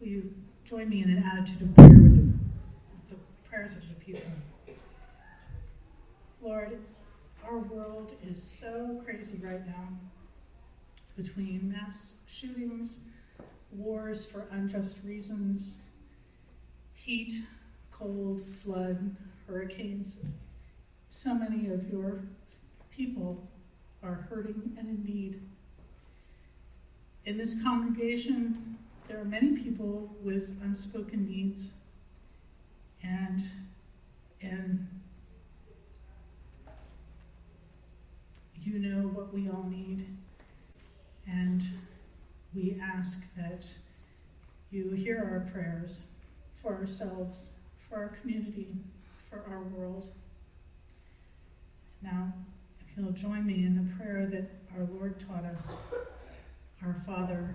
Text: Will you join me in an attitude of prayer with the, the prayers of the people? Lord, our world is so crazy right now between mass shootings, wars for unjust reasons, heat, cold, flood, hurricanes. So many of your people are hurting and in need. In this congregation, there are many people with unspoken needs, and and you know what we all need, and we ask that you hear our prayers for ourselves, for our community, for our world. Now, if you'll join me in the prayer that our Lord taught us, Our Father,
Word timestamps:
Will 0.00 0.06
you 0.06 0.34
join 0.64 0.88
me 0.88 1.02
in 1.02 1.10
an 1.10 1.24
attitude 1.24 1.62
of 1.62 1.74
prayer 1.74 1.88
with 1.88 2.14
the, 2.14 3.14
the 3.14 3.20
prayers 3.48 3.76
of 3.76 3.88
the 3.88 3.94
people? 3.96 4.30
Lord, 6.40 6.78
our 7.44 7.58
world 7.58 8.12
is 8.24 8.40
so 8.40 9.02
crazy 9.04 9.44
right 9.44 9.66
now 9.66 9.88
between 11.16 11.72
mass 11.72 12.12
shootings, 12.28 13.00
wars 13.72 14.30
for 14.30 14.46
unjust 14.52 14.98
reasons, 15.04 15.78
heat, 16.94 17.32
cold, 17.90 18.40
flood, 18.40 19.16
hurricanes. 19.48 20.22
So 21.08 21.34
many 21.34 21.70
of 21.70 21.90
your 21.90 22.22
people 22.92 23.48
are 24.04 24.26
hurting 24.30 24.76
and 24.78 24.88
in 24.88 25.04
need. 25.04 25.40
In 27.24 27.36
this 27.36 27.60
congregation, 27.64 28.78
there 29.08 29.20
are 29.20 29.24
many 29.24 29.56
people 29.56 30.14
with 30.22 30.56
unspoken 30.62 31.26
needs, 31.26 31.72
and 33.02 33.42
and 34.42 34.86
you 38.62 38.78
know 38.78 39.08
what 39.08 39.32
we 39.32 39.48
all 39.48 39.64
need, 39.68 40.06
and 41.26 41.62
we 42.54 42.78
ask 42.82 43.34
that 43.34 43.66
you 44.70 44.90
hear 44.90 45.18
our 45.18 45.50
prayers 45.52 46.02
for 46.62 46.74
ourselves, 46.74 47.52
for 47.88 47.96
our 47.96 48.08
community, 48.08 48.68
for 49.30 49.42
our 49.50 49.62
world. 49.74 50.12
Now, 52.02 52.32
if 52.80 52.96
you'll 52.96 53.12
join 53.12 53.46
me 53.46 53.64
in 53.64 53.74
the 53.74 53.94
prayer 53.96 54.26
that 54.26 54.50
our 54.76 54.86
Lord 54.94 55.18
taught 55.18 55.44
us, 55.44 55.78
Our 56.84 56.94
Father, 57.06 57.54